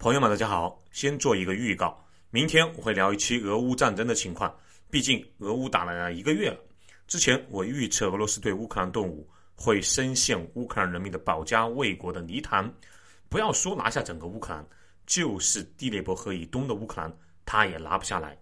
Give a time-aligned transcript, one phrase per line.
[0.00, 0.82] 朋友们，大家好！
[0.92, 4.50] 先做一个预告，明天我会聊一期俄乌战争的情况。
[4.90, 6.56] 毕竟俄乌打了一个月了，
[7.06, 12.72] 之前我预测俄罗斯对乌克兰动武会深陷乌克兰人民的保家卫国的泥潭。
[13.28, 14.66] 不要说拿下整个乌克兰，
[15.04, 17.14] 就是第聂伯河以东的乌克兰，
[17.44, 18.34] 他也拿不下来。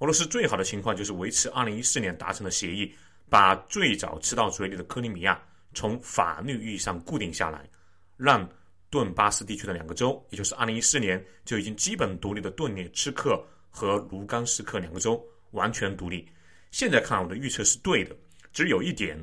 [0.00, 2.92] 俄罗斯最好的情况就是维持2014年达成的协议，
[3.30, 5.40] 把最早吃到嘴里的克里米亚
[5.72, 7.64] 从法律意义上固定下来，
[8.16, 8.44] 让。
[8.90, 16.28] 顿巴斯地区的两个州，也就是2014年就已经基本独立的顿涅茨克和卢甘斯克两个州完全独立。
[16.70, 18.16] 现在看我的预测是对的，
[18.52, 19.18] 只有一点，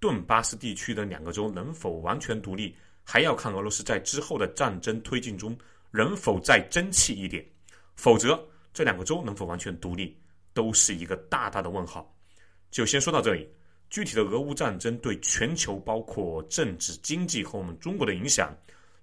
[0.00, 5.56] 顿巴斯地区的两个州能否完全独立，还要看俄罗斯在之后的战争推进中
[5.90, 7.44] 能否再争气一点。
[7.96, 8.38] 否则，
[8.72, 10.16] 这两个州能否完全独立，
[10.54, 12.14] 都是一个大大的问号。
[12.70, 13.48] 就先说到这里。
[13.90, 18.54] 具体的俄乌战争对全球，包括政治、经济和我们中国的影响。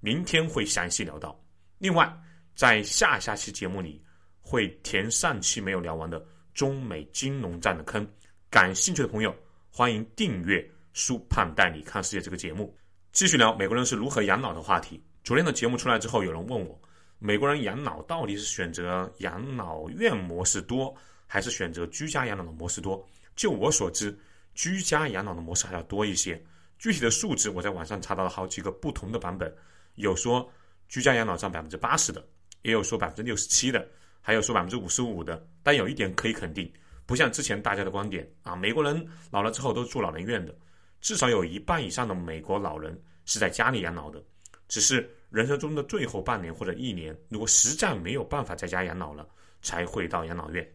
[0.06, 1.36] 明天会详细聊到。
[1.80, 2.08] 另外，
[2.54, 4.00] 在下下期节目里
[4.40, 8.08] 会填上期没有聊完的中美金融战的坑。
[8.48, 9.36] 感兴趣的朋友，
[9.72, 10.60] 欢迎订阅
[10.94, 12.72] 《苏胖带你看世界》这个节目，
[13.14, 15.04] 继续聊美国人是如何养老的话题。
[15.24, 16.80] 昨天的节目出来之后，有人问我，
[17.18, 20.96] 美国人养老到底是选择养老院模式多，
[21.26, 23.04] 还是选择居家养老的模式多？
[23.36, 24.16] 就我所知，
[24.54, 26.40] 居家养老的模式还要多一些。
[26.78, 29.52] 具体的数字，我在网上查到了好几个不同的版本。
[29.96, 30.50] 有说
[30.88, 32.26] 居家养老占百分之八十的，
[32.62, 33.88] 也有说百分之六十七的，
[34.22, 35.46] 还有说百分之五十五的。
[35.64, 36.72] 但有一点可以肯定，
[37.06, 40.56] 不像之前大家的观点啊，美国人老了之后都住老人院的，
[41.02, 44.24] 至少有一半以上的美国老人是在家里养老的。
[44.68, 49.28] 只是人生中的最后半年或者一年，如果实在没有办法在家养老了，
[49.62, 50.68] 才会到养老院。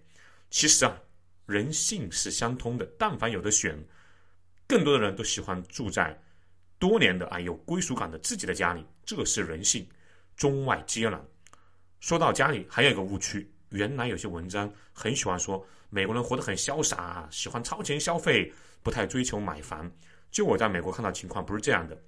[0.50, 0.96] 其实啊，
[1.46, 3.76] 人性是相通的，但凡有的选，
[4.66, 6.16] 更多的人都喜欢住在。
[6.80, 9.86] 多年的啊，有归属感的自己的家里，这是人性，
[10.34, 11.22] 中外皆然。
[12.00, 18.50] 说到家里，还有一个误区，原来有些文章很喜欢说美国人活得很潇洒，喜欢超前消费，
[18.82, 19.92] 不太追求买房。
[20.30, 22.00] 就我在美国看到情况不是这样的，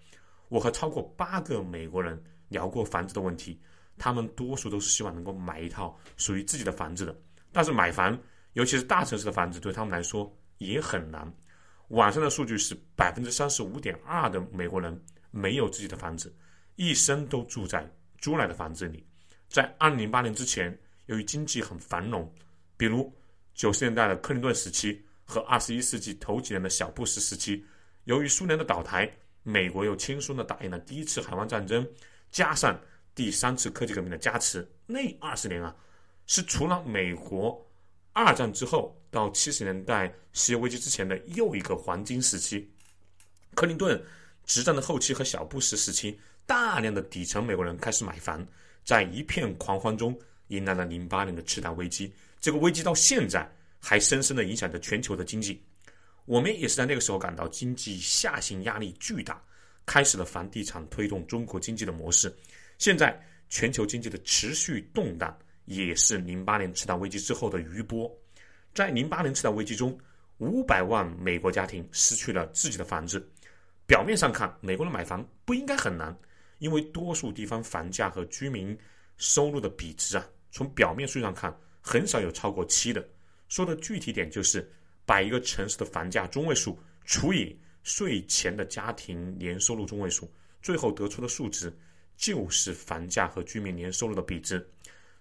[0.48, 2.18] 我和超过八个美国人
[2.48, 3.60] 聊过房子的问题，
[3.98, 7.14] 他们多数都是希望能够买一套属于自己的房子的。
[7.52, 8.18] 但是买房，
[8.54, 11.30] 尤其是大城市的房子，对他们来说也很难。
[11.92, 14.98] 网上的数据是百分之三十五点二的美国人
[15.30, 16.34] 没有自己的房子，
[16.76, 17.86] 一生都住在
[18.18, 19.06] 租来的房子里。
[19.46, 22.32] 在二零零八年之前，由于经济很繁荣，
[22.78, 23.14] 比如
[23.52, 27.62] 九十年代的克林顿时期和二十一世纪头几年的小布什时期，
[28.04, 29.10] 由于苏联的倒台，
[29.42, 31.86] 美国又轻松的打赢了第一次海湾战争，
[32.30, 32.74] 加上
[33.14, 35.76] 第三次科技革命的加持，那二十年啊，
[36.26, 37.62] 是除了美国。
[38.14, 42.66] 二战之后到七十年代石油危机之前的又一个黄金时期，
[43.54, 44.02] 克林顿
[44.46, 48.44] 执政的后期和小布什时期，大量的底层美国人开始买房，
[48.86, 50.18] 在一片狂欢中
[50.48, 52.10] 迎来了零八年的次贷危机。
[52.40, 53.46] 这个危机到现在
[53.78, 55.62] 还深深的影响着全球的经济。
[56.24, 59.40] 我们也是在那个时候感到经济下行压力巨大，
[59.84, 62.34] 开始了房地产推动中国经济的模式。
[62.78, 65.38] 现在全球经济的持续动荡。
[65.66, 68.12] 也是零八年次贷危机之后的余波，
[68.74, 69.98] 在零八年次贷危机中，
[70.38, 73.22] 五百万美国家庭失去了自己的房子。
[73.86, 76.16] 表面上看，美国人买房不应该很难，
[76.58, 78.76] 因为多数地方房价和居民
[79.18, 83.06] 收入的比值啊，从表面数据上看，很少有超过七的。
[83.48, 84.66] 说的具体点就是，
[85.04, 91.70] 把一个城市的房价中位数除以税前的家庭年收入中位数，最后得出的数值
[92.16, 94.66] 就是房价和居民年收入的比值。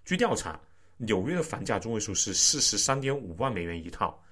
[0.04, 0.58] 据调查，
[0.96, 4.22] 纽约的房价中位数是四十三点五万美元一套，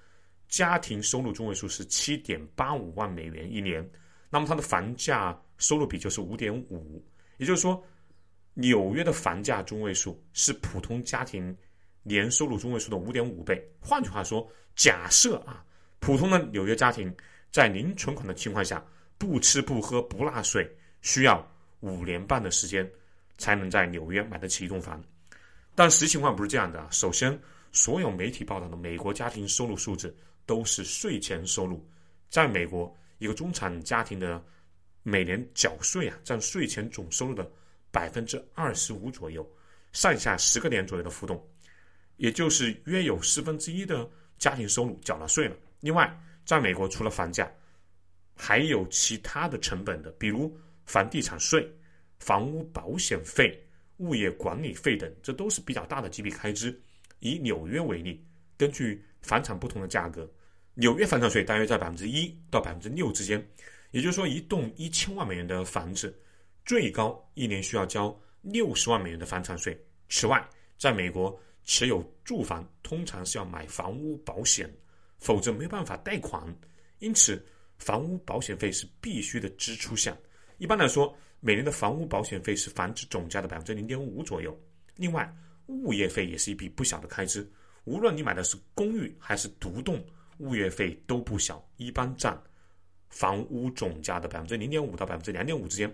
[0.47, 3.87] 家庭收入中位数是七点八五万美元一年，
[4.29, 7.03] 那么它的房价收入比就是五点五，
[7.37, 7.83] 也就是说，
[8.53, 11.55] 纽约的房价中位数是普通家庭
[12.03, 13.61] 年收入中位数的五点五倍。
[13.79, 15.63] 换句话说，假设啊，
[15.99, 17.13] 普通的纽约家庭
[17.51, 18.83] 在零存款的情况下，
[19.17, 20.69] 不吃不喝不纳税，
[21.01, 21.45] 需要
[21.81, 22.89] 五年半的时间
[23.37, 25.03] 才能在纽约买得起一栋房。
[25.73, 26.85] 但实际情况不是这样的。
[26.91, 27.39] 首先，
[27.71, 30.15] 所有媒体报道的美国家庭收入数字
[30.45, 31.85] 都是税前收入。
[32.29, 34.43] 在美国，一个中产家庭的
[35.03, 37.49] 每年缴税啊，占税前总收入的
[37.89, 39.49] 百分之二十五左右，
[39.93, 41.41] 上下十个点左右的浮动，
[42.17, 45.55] 也就是约有四分之一的家庭收入缴了税了。
[45.79, 46.13] 另外，
[46.45, 47.49] 在美国除了房价，
[48.35, 51.69] 还有其他的成本的，比如房地产税、
[52.19, 53.57] 房屋保险费。
[54.01, 56.77] 物业管理费等，这都是比较大的几笔开支。
[57.19, 58.25] 以纽约为例，
[58.57, 60.27] 根据房产不同的价格，
[60.73, 63.41] 纽约房产税大约在百分之一到百分之六之间。
[63.91, 66.17] 也就是说，一栋一千万美元的房子，
[66.65, 70.43] 最高一年需要交六十万美元的房产税，此外，
[70.77, 74.67] 在美国持有住房通常是要买房屋保险，
[75.19, 76.43] 否则没有办法贷款，
[76.99, 77.45] 因此
[77.77, 80.17] 房屋保险费是必须的支出项。
[80.57, 84.55] 一般来说，每年的房屋保险费是房子总价的百分之零点五左右。
[84.95, 85.27] 另外，
[85.65, 87.51] 物业费也是一笔不小的开支，
[87.85, 89.99] 无论你买的是公寓还是独栋，
[90.37, 92.39] 物业费都不小，一般占
[93.09, 95.91] 房屋总价的百分之零点五到百分之两点五之间。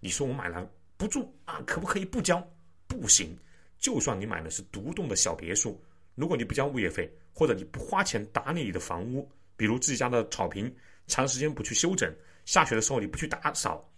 [0.00, 2.46] 你说我买了不住啊，可不可以不交？
[2.86, 3.34] 不行。
[3.78, 5.82] 就算你买的是独栋的小别墅，
[6.14, 9.26] 如果你不交物业费，或者你不花钱打理你的房屋，
[9.56, 10.70] 比如自己家的草坪
[11.06, 12.14] 长时间不去修整，
[12.44, 13.89] 下雪的时候你不去打扫，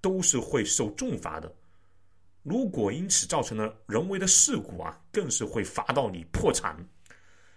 [0.00, 1.52] 都是会受重罚的。
[2.42, 6.76] 如果因此造成了人为的事故啊，更是会罚到你破产。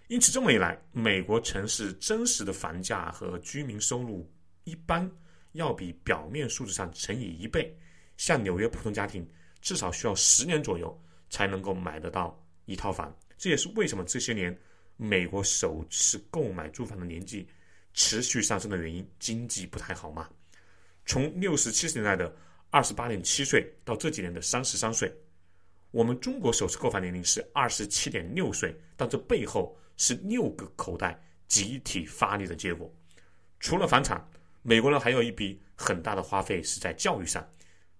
[0.07, 4.29] 因此这么一来，美国城市真实的房价和居民收入
[4.65, 5.09] 一般
[5.53, 7.73] 要比表面数字上乘以一倍。
[8.17, 9.25] 像纽约普通家庭
[9.61, 13.15] 至少需要十年左右才能够买得到一套房。
[13.37, 14.55] 这也是为什么这些年
[14.97, 17.47] 美国首次购买住房的年纪
[17.93, 19.07] 持续上升的原因。
[19.17, 20.29] 经济不太好嘛？
[21.05, 22.33] 从六十七十年代的。
[22.73, 25.13] 二十八点七岁到这几年的三十三岁，
[25.91, 32.89] 我们中国首次购房年龄是二十七点六岁，但这背后是六个口袋集体发力的结果。
[33.59, 34.25] 除了房产，
[34.61, 37.45] 美国人还有一笔很大的花费是在教育上。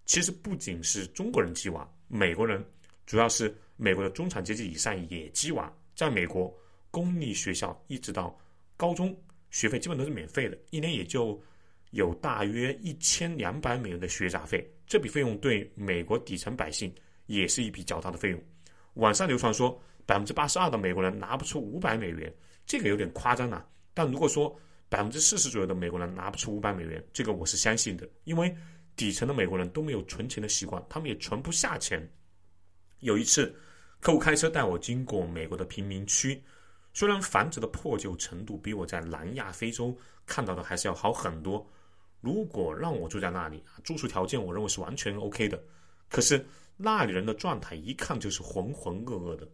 [0.05, 2.65] 其实不仅是中国人鸡娃，美国人
[3.05, 5.69] 主要是美国的中产阶级以上也鸡娃。
[5.97, 6.57] 在美国，
[6.89, 8.39] 公立学校一直到
[8.77, 9.13] 高中
[9.49, 11.37] 学费基本都是免费的，一年也就。
[11.91, 16.93] 有大约一千两百美元的学杂费，这笔费用对美国底层百姓
[17.27, 18.41] 也是一笔较大的费用。
[18.95, 22.33] 网上流传说百分之八十二的美国人拿不出五百美元，
[22.65, 23.65] 这个有点夸张了。
[23.93, 24.57] 但如果说
[24.89, 28.53] 百分之四十左右的美国人拿不出五百美元，这个我是相信的，因为
[28.95, 32.05] 底层的美国人都没有存钱的习惯，他们也存不下钱。
[32.99, 33.53] 有一次，
[33.99, 36.41] 客户开车带我经过美国的贫民区，
[36.93, 41.65] 虽然房子的破旧程度比我在南亚、非洲看到的还是要好很多。
[42.21, 45.61] 如果让我住在那里，住宿条件我认为是完全 OK 的。
[46.07, 46.45] 可是
[46.77, 49.47] 那里人的状态一看就是浑浑噩噩的。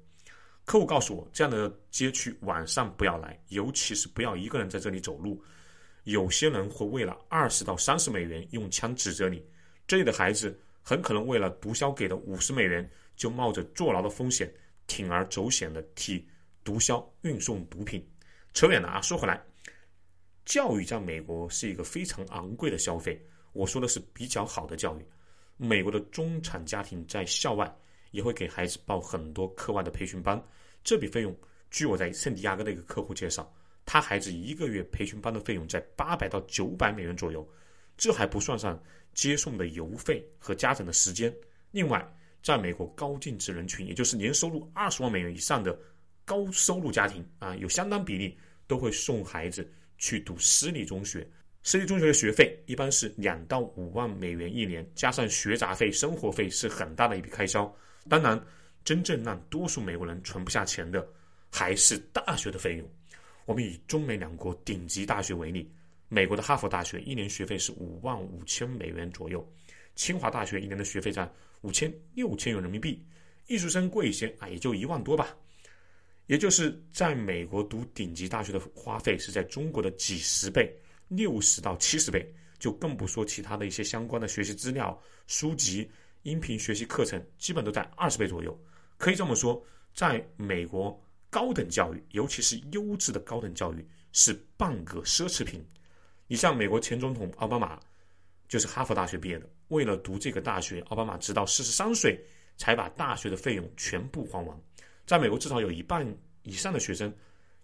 [0.65, 5.41] 客户告诉我，这样的街区晚上不要来，尤其是不要一个人在这里走路。
[6.03, 9.43] 有些人会为了二十到三十美元用枪指着你。
[9.87, 14.53] 这里的孩子很可能为了毒枭给的五十美元，就冒着坐牢的风险，
[14.87, 16.27] 铤而走险的替
[16.63, 18.05] 毒枭运送毒品。
[18.53, 19.41] 扯远了啊，说回来。
[20.47, 23.21] 教育在美国是一个非常昂贵的消费。
[23.51, 25.05] 我说的是比较好的教育。
[25.57, 27.69] 美国的中产家庭在校外
[28.11, 30.41] 也会给孩子报很多课外的培训班。
[30.85, 31.38] 这笔费用，
[31.69, 33.53] 据我在圣地亚哥的一个客户介绍，
[33.85, 37.45] 他孩子一个月培训班的费用在八百到九百美元左右。
[37.97, 38.81] 这还不算上
[39.13, 41.33] 接送的邮费和家长的时间。
[41.71, 42.01] 另外，
[42.41, 45.77] 在美国高净值人群，也就是年收入二十万美元以上的
[46.23, 49.69] 高收入家庭啊，有相当比例都会送孩子。
[49.97, 51.27] 去读私立中学，
[51.63, 57.73] 私立中学的学费一般是两到五万美元一年，加上学杂费、生活费是很大的一笔开销。
[58.09, 58.41] 当然，
[58.85, 61.05] 真正让多数美国人存不下钱的，
[61.51, 62.89] 还是大学的费用。
[63.45, 65.69] 我们以中美两国顶级大学为例，
[66.07, 69.45] 美国的哈佛大学一年学费是五万五千美元左右，
[69.95, 71.29] 清华大学一年的学费在
[71.61, 73.03] 五千六千元人民币，
[73.47, 75.35] 艺术生贵一些啊，也就一万多吧。
[76.27, 80.74] 也就是在美国读顶级大学的花费是在中国的几十倍，
[81.07, 82.29] 六十到七十倍，
[82.60, 85.89] 就更不说其他的一些相关的学习资料、书籍、
[86.24, 88.57] 音频学习课程，基本都在二十倍左右。
[88.98, 95.65] 可以这么说，在美国，高等教育，尤其是优质的高等教育，是半个奢侈品。
[96.27, 97.79] 你像美国前总统奥巴马，
[98.50, 102.19] 就是哈佛大学毕业的，为了读这个大学，奥巴马直到四十三岁
[102.57, 104.62] 才把大学的费用全部还完。
[105.07, 106.05] 在美国，至少有一半
[106.43, 107.11] 以上的学生，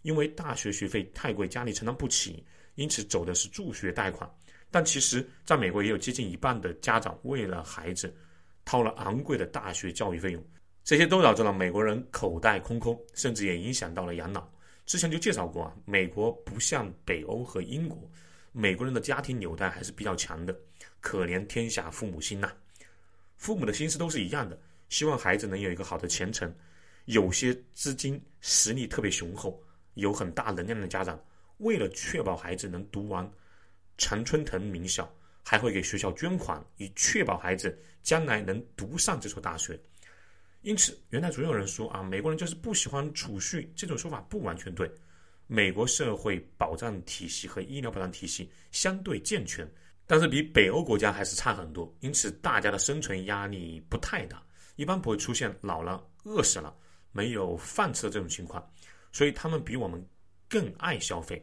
[0.01, 2.41] 因为大学学费太贵，家里承担不起，
[2.75, 4.27] 因此走的是助学贷款。
[4.71, 8.15] 但其实，在美国也有接近一半的家长为了孩子，
[8.63, 10.41] 掏了昂贵的大学教育费用。
[10.85, 14.50] 这些都导致了美国人口袋空空，甚至也影响到了养老。
[14.85, 18.09] 之前就介绍过啊，美国不像北欧和英国，
[18.53, 20.57] 美国人的家庭纽带还是比较强的。
[21.01, 22.53] 可怜天下父母心呐，
[23.35, 24.57] 父母的心思都是一样的，
[24.88, 26.53] 希望孩子能有一个好的前程。
[27.05, 29.62] 有些资金实力特别雄厚、
[29.95, 31.19] 有很大能量的家长，
[31.57, 33.29] 为了确保孩子能读完
[33.98, 35.12] 常春藤名校，
[35.43, 39.79] 还会给学校捐款，以确保孩子将来能读上这所大学。
[40.62, 44.89] 因此，原来总有人说啊，美国人就是不喜欢储蓄，这种说法不完全对。
[45.45, 49.69] 美国社会保障体系和医疗保障体系相对健全，
[50.07, 54.41] 但是比北欧国家还是差很多，因此大家的生存压力不太大，
[54.77, 56.01] 一般不会出现老了。
[56.24, 56.74] 饿死了、
[57.13, 58.70] 没有饭吃的这种情况，
[59.13, 60.05] 所以他们比我们
[60.50, 61.41] 更爱消费。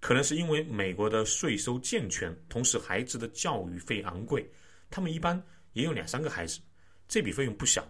[0.00, 4.44] 可能是因为美国的税收健全，同时孩子的教育费昂贵，
[4.90, 5.40] 他们一般
[5.74, 6.58] 也有两三个孩子，
[7.06, 7.86] 这笔费用不小。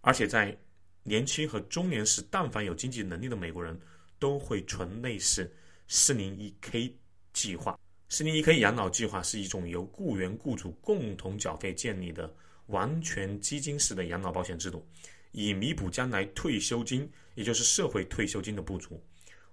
[0.00, 0.56] 而且在
[1.02, 3.78] 年轻和中年时，但凡有经济能力的美国人，
[4.18, 5.52] 都会存类似
[5.88, 6.96] 四零一 K
[7.34, 7.78] 计划。
[8.08, 12.32] 四零一 K 养老计划是一种由雇员、雇主共同缴费建立的
[12.66, 14.86] 完全基金式的养老保险制度，
[15.32, 19.02] 以弥补将来退休金，也就是社会退休金的不足。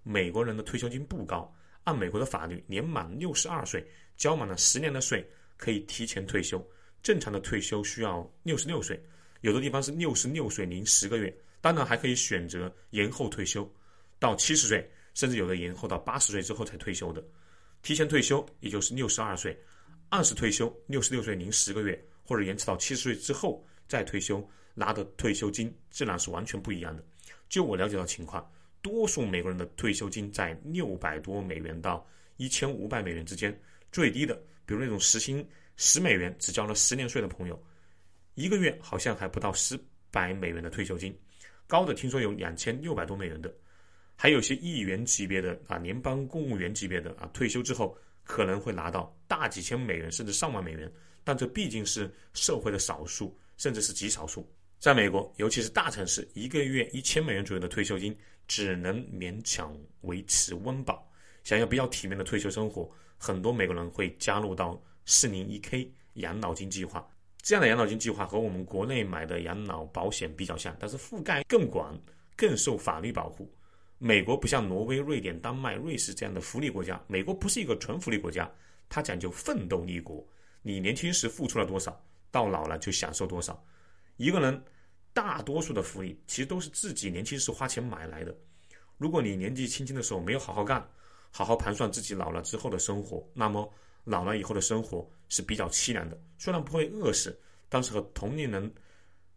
[0.04, 1.54] 美国人的退休金不高。
[1.86, 3.84] 按美国的法律，年满六十二岁，
[4.16, 6.64] 交满了十年的税，可以提前退休。
[7.02, 9.02] 正常的退休需要六十六岁，
[9.42, 11.36] 有的地方是六十六岁零十个月。
[11.62, 13.68] 当然还可以选择延后退休，
[14.20, 17.24] 到七十岁，甚至有的延后到八十岁之后才退休的。
[17.82, 19.58] 提前退休也就是六十二岁，
[20.10, 24.48] 按时退休六十六岁零十个月，或者延迟到七十岁之后再退休，
[24.80, 27.04] 拿的退休金自然是完全不一样的。
[27.50, 28.50] 就我了解到情况。
[28.82, 32.08] 多数美国人的退休金在六百多美元到
[32.38, 33.54] 一千五百美元之间，
[33.92, 34.34] 最低的，
[34.66, 35.46] 比如那种时薪
[35.76, 37.62] 十美元只交了十年税的朋友，
[38.36, 39.78] 一个月好像还不到十
[40.10, 41.14] 百美元的退休金，
[41.68, 43.54] 高的听说有两千六百多美元的，
[44.16, 50.90] 还有些议员级别的啊，联邦公务员级别的啊，退休之后可能会拿到大几千美元甚至上万美元，
[51.26, 54.50] 但这毕竟是社会的少数，甚至是极少数。
[54.80, 58.18] 在美国，尤其是大城市，一个月一千美元左右的退休金
[58.48, 61.06] 只能勉强维持温饱。
[61.44, 67.06] 想要比较体面的退休生活，很多美国人会加入到四零一 K 养老金计划。
[67.42, 72.00] 这样的养老金计划和我们国内买的养老保险比较像，但是覆盖更广，
[72.38, 73.52] 更受法律保护。
[73.98, 78.50] 美国不像挪威、瑞典、丹麦、瑞士这样的福利国家，美国不是一个纯福利国家，
[78.88, 80.26] 它讲究奋斗立国。
[80.62, 83.62] 你年轻时付出了多少，到老了就享受多少。
[84.20, 84.62] 一个人
[85.14, 88.36] 大多数的福利其实都是自己年轻时花钱买来的。
[88.98, 90.86] 如果你年纪轻轻的时候没有好好干，
[91.32, 93.74] 好好盘算自己老了之后的生活，那么
[94.04, 96.22] 老了以后的生活是比较凄凉的。
[96.38, 98.70] 虽然不会饿死，但是和同龄人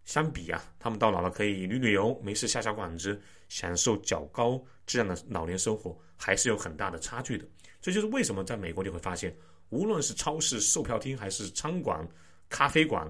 [0.05, 7.47] 相比啊，他们到老了可以旅旅游，没事下下馆子，享受较高质量的老年生活，还是有很大的差距的。
[7.81, 9.33] 这就是为什么在美国你会发现，
[9.69, 12.05] 无论是超市、售票厅，还是餐馆、
[12.49, 13.09] 咖啡馆。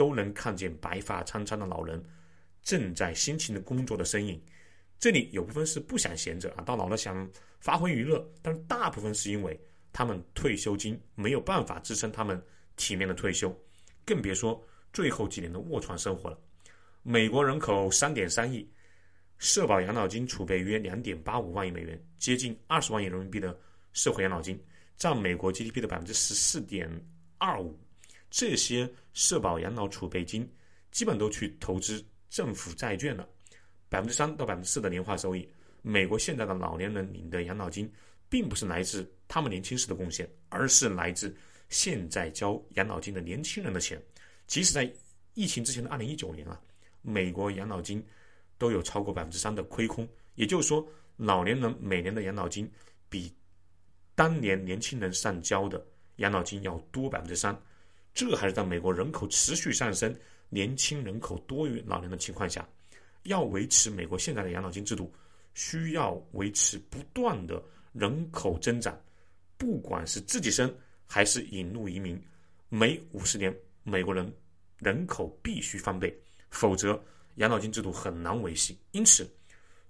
[0.00, 2.02] 都能看见白发苍苍的老人
[2.62, 4.40] 正在辛勤的工作的身影。
[4.98, 9.60] 这里有部分是不想闲着啊，到老了想发挥娱乐，但大部分是因为
[9.92, 12.42] 他们退休金没有办法支撑他们
[12.76, 13.54] 体面的退休，
[14.02, 14.58] 更别说
[14.90, 16.38] 最后几年的卧床生活了。
[17.02, 18.66] 美国人口三点三亿，
[19.36, 23.54] 社保养老金储备约两点八五万亿美元，接近二十万亿人民币的
[23.92, 24.58] 社会养老金，
[24.96, 26.90] 占美国 GDP 的百分之十四点
[27.36, 27.78] 二五。
[28.30, 30.48] 这些社保养老储备金
[30.92, 33.28] 基本都去投资政府债券了，
[33.88, 35.48] 百分之三到百分之四的年化收益。
[35.82, 37.90] 美国现在的老年人领的养老金，
[38.28, 41.34] 并不是来自他们年轻时的贡献，而是来自
[41.68, 44.00] 现在交养老金的年轻人的钱。
[44.46, 44.92] 即使在
[45.34, 46.60] 疫情之前的二零一九年啊，
[47.02, 48.04] 美国养老金
[48.58, 50.08] 都有超过百分之三的亏空。
[50.34, 52.70] 也就是说，老年人每年的养老金
[53.08, 53.32] 比
[54.14, 55.84] 当年年轻人上交的
[56.16, 57.58] 养老金要多百分之三。
[58.12, 60.14] 这还是在美国人口持续上升、
[60.48, 62.68] 年轻人口多于老年的情况下，
[63.22, 65.12] 要维持美国现在的养老金制度，
[65.54, 67.62] 需要维持不断的
[67.92, 68.98] 人口增长。
[69.56, 70.74] 不管是自己生
[71.06, 72.20] 还是引入移民，
[72.68, 74.30] 每五十年美国人
[74.78, 76.14] 人口必须翻倍，
[76.50, 77.00] 否则
[77.36, 78.78] 养老金制度很难维系。
[78.92, 79.28] 因此，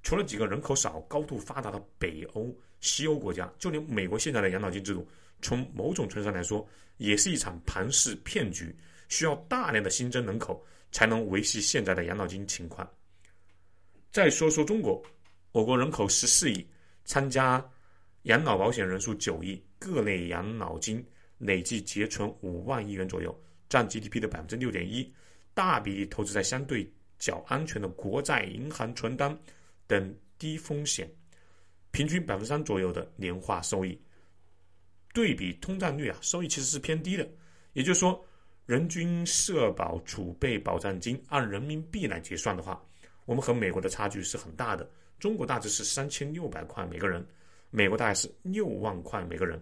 [0.02, 5.08] 除了几个人口少、高度发达的北欧、西欧国家，就连美国现在的养老金制度。
[5.42, 6.66] 从某种程度上来说，
[6.96, 8.74] 也是一场庞氏骗局，
[9.08, 12.88] 需要大量的新增人口才能维系现在的养老金情况。
[14.10, 15.02] 再说说中国，
[15.52, 16.66] 我国人口十四亿，
[17.04, 17.64] 参加
[18.22, 21.04] 养老保险人数九亿，各类养老金
[21.38, 25.12] 累计结存五万亿元左右，占 GDP 的百分之六点一，
[25.54, 29.38] 大比例投资在相对较安全的国债、银行存单
[29.86, 31.08] 等低风险，
[31.92, 33.98] 平均百分之三左右的年化收益。
[35.12, 37.28] 对比通胀率啊，收益其实是偏低的。
[37.72, 38.24] 也就是说，
[38.66, 42.80] 人均社保储备保障金按人民币来结算的话，
[43.24, 44.88] 我们和美国的差距是很大的。
[45.18, 47.26] 中国大致是三千六百块每个人，
[47.70, 49.60] 美国大概是六万块每个人。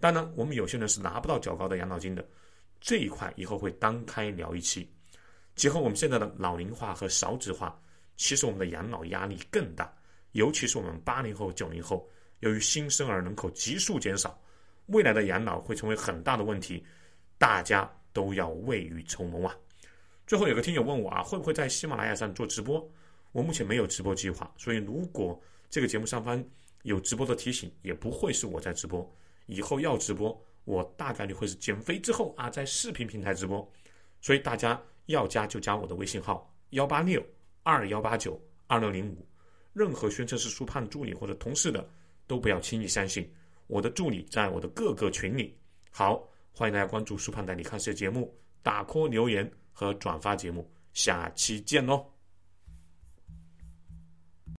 [0.00, 2.26] 当然，我们有些人是拿不到较高的养老金的，
[2.80, 4.88] 这一块以后会单开聊一期。
[5.54, 7.80] 结合我们现在的老龄化和少子化，
[8.16, 9.92] 其实我们的养老压力更大，
[10.32, 12.08] 尤其是我们八零后、九零后，
[12.40, 14.40] 由于新生儿人口急速减少。
[14.86, 16.84] 未来的养老会成为很大的问题，
[17.38, 19.56] 大家都要未雨绸缪啊！
[20.26, 22.86] 最后有个听友问我啊，会不会在喜马拉雅上做直播？
[23.32, 26.42] 我目前没有直播计划，所以如果这个节目上方
[26.82, 29.08] 有直播的提醒，也不会是我在直播。
[29.46, 33.66] 以后要直播，我大概率会是减肥之后啊，在视频平台直播。
[34.20, 37.22] 所以大家要加就加我的微信号幺八六
[37.62, 39.26] 二幺八九二六零五，
[39.72, 41.86] 任何宣称是苏胖助理或者同事的，
[42.26, 43.30] 都不要轻易相信。
[43.66, 45.56] 我的助理在我的各个群里。
[45.90, 52.13] 好，欢迎大家关注苏胖带你看世界节目，打 call 留言和转发节目，下期见喽。